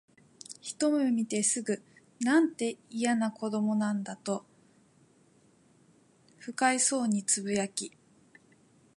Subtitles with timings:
[0.61, 1.79] ひとめ見てすぐ、
[2.21, 4.45] 「なんて、いやな子供だ」と頗る
[6.39, 7.91] 不快そうに呟き、